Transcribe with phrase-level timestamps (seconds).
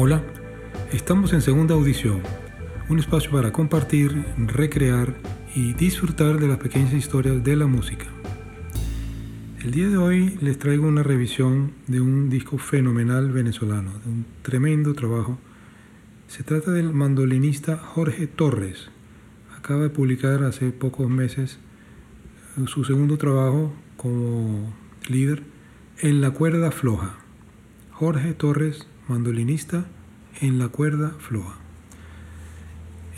[0.00, 0.22] Hola,
[0.92, 2.22] estamos en segunda audición,
[2.88, 5.16] un espacio para compartir, recrear
[5.56, 8.06] y disfrutar de las pequeñas historias de la música.
[9.60, 14.26] El día de hoy les traigo una revisión de un disco fenomenal venezolano, de un
[14.42, 15.36] tremendo trabajo.
[16.28, 18.90] Se trata del mandolinista Jorge Torres.
[19.58, 21.58] Acaba de publicar hace pocos meses
[22.68, 24.72] su segundo trabajo como
[25.08, 25.42] líder
[25.98, 27.16] en la cuerda floja.
[27.90, 29.86] Jorge Torres, mandolinista
[30.40, 31.56] en la cuerda floja.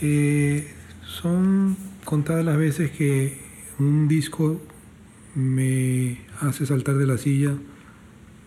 [0.00, 0.72] Eh,
[1.04, 3.38] son contadas las veces que
[3.78, 4.60] un disco
[5.34, 7.54] me hace saltar de la silla,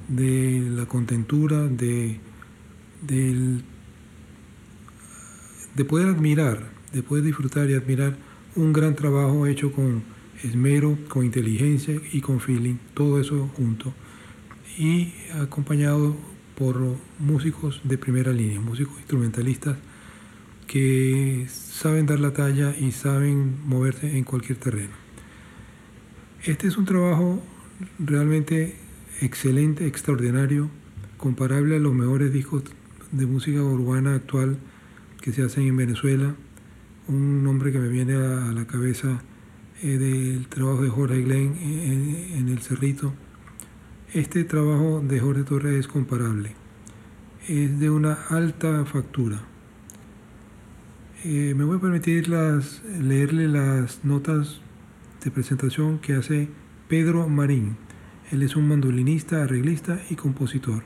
[0.08, 2.20] de la contentura, de,
[3.02, 3.62] de
[5.86, 8.18] poder admirar, de poder disfrutar y admirar
[8.56, 10.04] un gran trabajo hecho con
[10.44, 13.94] esmero, con inteligencia y con feeling, todo eso junto
[14.78, 16.16] y acompañado
[16.56, 19.78] por músicos de primera línea, músicos instrumentalistas
[20.68, 24.94] que saben dar la talla y saben moverse en cualquier terreno.
[26.44, 27.42] Este es un trabajo
[28.00, 28.76] realmente
[29.22, 30.70] excelente, extraordinario,
[31.18, 32.64] comparable a los mejores discos
[33.12, 34.58] de música urbana actual
[35.22, 36.36] que se hacen en Venezuela.
[37.08, 39.22] Un nombre que me viene a la cabeza
[39.82, 43.14] eh, del trabajo de Jorge Glenn en El Cerrito
[44.14, 46.52] este trabajo de Jorge Torres es comparable.
[47.48, 49.42] Es de una alta factura.
[51.24, 54.62] Eh, me voy a permitir leerle las notas
[55.24, 56.48] de presentación que hace
[56.88, 57.76] Pedro Marín.
[58.32, 60.84] Él es un mandolinista, arreglista y compositor.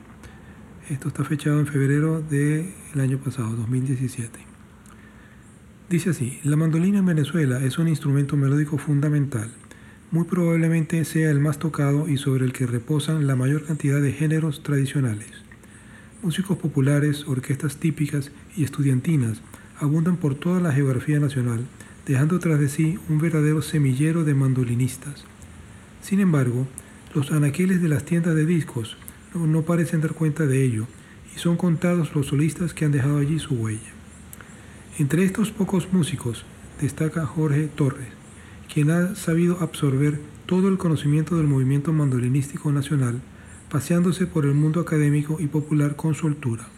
[0.88, 4.38] Esto está fechado en febrero del año pasado, 2017.
[5.90, 9.50] Dice así, la mandolina en Venezuela es un instrumento melódico fundamental
[10.10, 14.12] muy probablemente sea el más tocado y sobre el que reposan la mayor cantidad de
[14.12, 15.28] géneros tradicionales.
[16.22, 19.42] Músicos populares, orquestas típicas y estudiantinas
[19.78, 21.66] abundan por toda la geografía nacional,
[22.06, 25.24] dejando tras de sí un verdadero semillero de mandolinistas.
[26.02, 26.66] Sin embargo,
[27.14, 28.96] los anaqueles de las tiendas de discos
[29.34, 30.86] no, no parecen dar cuenta de ello,
[31.36, 33.92] y son contados los solistas que han dejado allí su huella.
[34.98, 36.44] Entre estos pocos músicos
[36.80, 38.17] destaca Jorge Torres,
[38.72, 43.20] quien ha sabido absorber todo el conocimiento del movimiento mandolinístico nacional,
[43.70, 46.68] paseándose por el mundo académico y popular con soltura.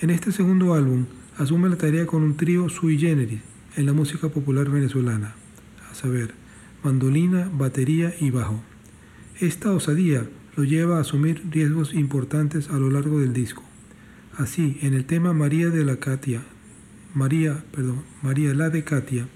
[0.00, 3.40] En este segundo álbum asume la tarea con un trío sui generis
[3.76, 5.34] en la música popular venezolana,
[5.90, 6.34] a saber,
[6.82, 8.60] mandolina, batería y bajo.
[9.40, 13.62] Esta osadía lo lleva a asumir riesgos importantes a lo largo del disco.
[14.36, 16.42] Así, en el tema María de la Katia,
[17.14, 19.28] María, perdón, María la de Katia,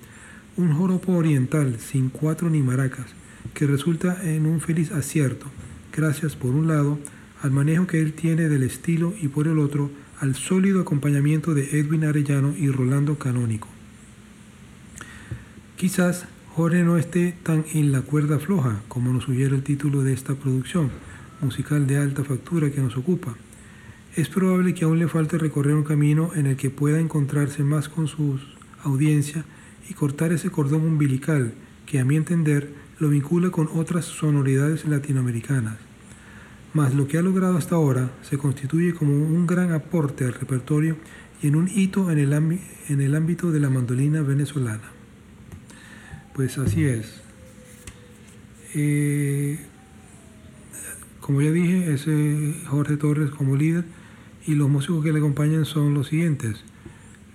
[0.57, 3.07] un joropo oriental sin cuatro ni maracas,
[3.55, 5.47] que resulta en un feliz acierto,
[5.93, 6.99] gracias por un lado
[7.43, 11.79] al manejo que él tiene del estilo y por el otro al sólido acompañamiento de
[11.79, 13.69] Edwin Arellano y Rolando Canónico.
[15.77, 20.13] Quizás Jorge no esté tan en la cuerda floja como nos sugiere el título de
[20.13, 20.91] esta producción
[21.41, 23.35] musical de alta factura que nos ocupa.
[24.15, 27.89] Es probable que aún le falte recorrer un camino en el que pueda encontrarse más
[27.89, 28.39] con su
[28.85, 29.45] audiencia
[29.89, 31.55] y cortar ese cordón umbilical
[31.87, 35.79] que a mi entender lo vincula con otras sonoridades latinoamericanas.
[36.75, 40.97] Mas lo que ha logrado hasta ahora se constituye como un gran aporte al repertorio
[41.43, 42.33] y en un hito en el,
[42.89, 44.91] en el ámbito de la mandolina venezolana.
[46.35, 47.21] Pues así es.
[48.75, 49.59] Eh,
[51.21, 52.07] como ya dije, es
[52.69, 53.85] Jorge Torres como líder
[54.47, 56.65] y los músicos que le acompañan son los siguientes.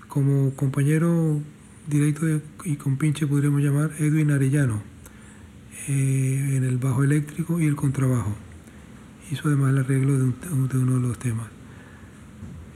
[0.07, 1.41] Como compañero
[1.87, 2.25] directo
[2.65, 4.81] y con pinche podríamos llamar Edwin Arellano
[5.87, 8.35] eh, en el bajo eléctrico y el contrabajo.
[9.31, 11.47] Hizo además el arreglo de, uno de los temas.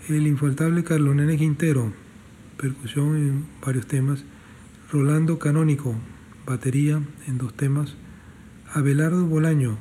[0.07, 1.93] El infaltable Carlos Nene Quintero,
[2.57, 4.23] percusión en varios temas.
[4.91, 5.95] Rolando Canónico,
[6.45, 7.95] batería en dos temas.
[8.73, 9.77] Abelardo Bolaño,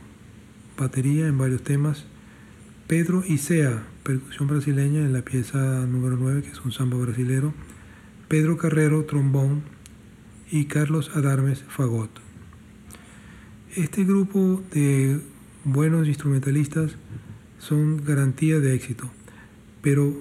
[0.76, 2.06] batería en varios temas.
[2.86, 7.54] Pedro Isea, percusión brasileña en la pieza número 9, que es un samba brasilero.
[8.30, 9.62] Pedro Carrero, trombón,
[10.52, 12.10] y Carlos Adarmes, fagot.
[13.74, 15.18] Este grupo de
[15.64, 16.92] buenos instrumentalistas
[17.58, 19.10] son garantía de éxito,
[19.82, 20.16] pero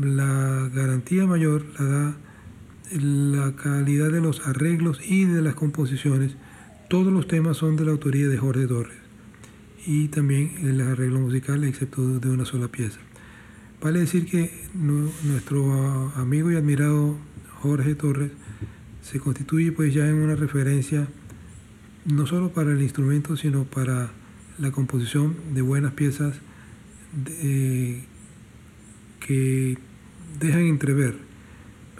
[0.00, 2.16] la garantía mayor la da
[2.92, 6.36] la calidad de los arreglos y de las composiciones.
[6.88, 8.98] Todos los temas son de la autoría de Jorge Torres
[9.84, 13.00] y también el arreglo musical, excepto de una sola pieza.
[13.82, 17.16] Vale decir que nuestro amigo y admirado
[17.62, 18.30] Jorge Torres
[19.02, 21.08] se constituye pues ya en una referencia
[22.04, 24.12] no solo para el instrumento, sino para
[24.58, 26.36] la composición de buenas piezas
[29.18, 29.78] que
[30.38, 31.16] dejan entrever,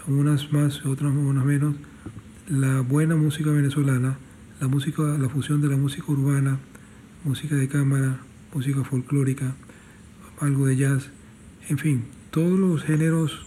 [0.06, 1.74] unas más, otras unas menos,
[2.48, 4.18] la buena música venezolana,
[4.60, 6.60] la música, la fusión de la música urbana,
[7.24, 8.20] música de cámara,
[8.54, 9.56] música folclórica,
[10.40, 11.10] algo de jazz,
[11.68, 13.46] en fin, todos los géneros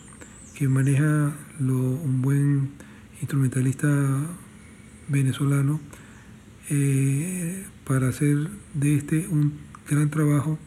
[0.55, 2.69] que maneja un buen
[3.19, 3.87] instrumentalista
[5.07, 5.79] venezolano
[6.69, 9.53] eh, para hacer de este un
[9.89, 10.57] gran trabajo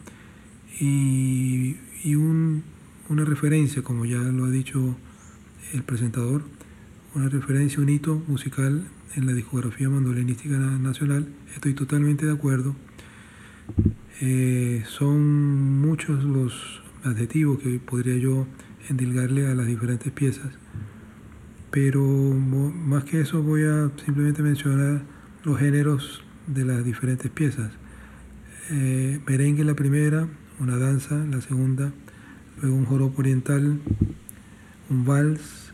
[0.79, 1.75] y,
[2.15, 4.95] una referencia, como ya lo ha dicho
[5.73, 6.43] el presentador,
[7.15, 11.27] una referencia, un hito musical en la discografía mandolinística nacional.
[11.55, 12.75] Estoy totalmente de acuerdo.
[14.21, 18.47] Eh, son muchos los adjetivos que podría yo
[18.89, 20.51] endilgarle a las diferentes piezas,
[21.71, 25.03] pero más que eso voy a simplemente mencionar
[25.43, 27.71] los géneros de las diferentes piezas.
[28.71, 30.27] Eh, merengue la primera,
[30.59, 31.91] una danza la segunda,
[32.61, 33.79] luego un joropo oriental,
[34.89, 35.71] un vals,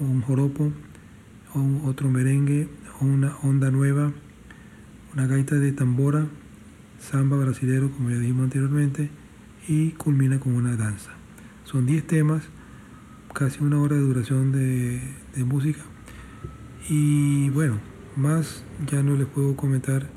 [0.00, 0.72] un joropo,
[1.84, 2.68] otro merengue,
[3.00, 4.12] una onda nueva,
[5.14, 6.26] una gaita de tambora,
[6.98, 9.10] samba brasilero, como ya dijimos anteriormente,
[9.68, 11.10] y culmina con una danza.
[11.64, 12.44] Son 10 temas,
[13.32, 15.00] casi una hora de duración de,
[15.44, 15.80] música.
[16.88, 17.78] Y bueno,
[18.16, 20.08] más ya no les puedo comentar.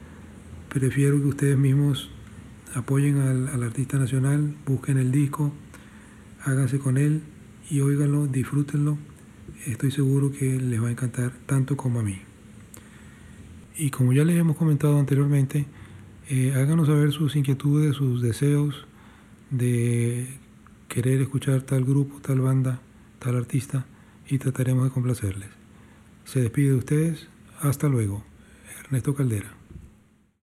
[0.69, 2.11] Prefiero que ustedes mismos
[2.75, 5.51] apoyen al, artista nacional, busquen el disco,
[6.43, 7.23] háganse con él
[7.69, 8.97] y óiganlo, disfrútenlo.
[9.65, 12.19] Estoy seguro que les va a encantar tanto como a mí.
[13.77, 15.65] Y como ya les hemos comentado anteriormente,
[16.29, 18.85] eh, háganos saber sus inquietudes, sus deseos
[19.49, 20.27] de
[20.87, 22.81] querer escuchar tal grupo, tal banda,
[23.19, 23.85] tal artista
[24.27, 25.49] y trataremos de complacerles.
[26.25, 27.27] Se despide de ustedes.
[27.59, 28.23] Hasta luego.
[28.85, 29.58] Ernesto Caldera.